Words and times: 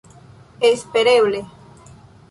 espereble 0.69 1.45